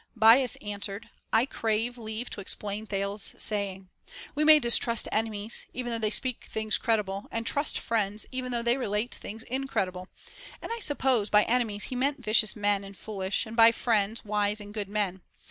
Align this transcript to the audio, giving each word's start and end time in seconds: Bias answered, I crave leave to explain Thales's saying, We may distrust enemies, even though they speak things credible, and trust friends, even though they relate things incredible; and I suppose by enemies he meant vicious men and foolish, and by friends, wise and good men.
Bias 0.15 0.55
answered, 0.63 1.11
I 1.31 1.45
crave 1.45 1.95
leave 1.95 2.31
to 2.31 2.41
explain 2.41 2.87
Thales's 2.87 3.35
saying, 3.37 3.89
We 4.33 4.43
may 4.43 4.57
distrust 4.57 5.07
enemies, 5.11 5.67
even 5.75 5.91
though 5.91 5.99
they 5.99 6.09
speak 6.09 6.45
things 6.47 6.79
credible, 6.79 7.27
and 7.29 7.45
trust 7.45 7.77
friends, 7.77 8.25
even 8.31 8.51
though 8.51 8.63
they 8.63 8.77
relate 8.77 9.13
things 9.13 9.43
incredible; 9.43 10.07
and 10.59 10.71
I 10.75 10.79
suppose 10.79 11.29
by 11.29 11.43
enemies 11.43 11.83
he 11.83 11.95
meant 11.95 12.23
vicious 12.25 12.55
men 12.55 12.83
and 12.83 12.97
foolish, 12.97 13.45
and 13.45 13.55
by 13.55 13.71
friends, 13.71 14.25
wise 14.25 14.59
and 14.59 14.73
good 14.73 14.89
men. 14.89 15.21